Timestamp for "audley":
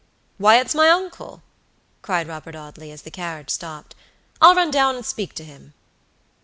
2.55-2.91